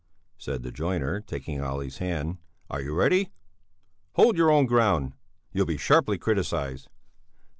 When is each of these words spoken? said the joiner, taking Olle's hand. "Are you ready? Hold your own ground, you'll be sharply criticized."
said 0.35 0.63
the 0.63 0.71
joiner, 0.71 1.21
taking 1.21 1.61
Olle's 1.61 1.99
hand. 1.99 2.39
"Are 2.71 2.81
you 2.81 2.95
ready? 2.95 3.29
Hold 4.13 4.35
your 4.35 4.49
own 4.49 4.65
ground, 4.65 5.13
you'll 5.53 5.67
be 5.67 5.77
sharply 5.77 6.17
criticized." 6.17 6.89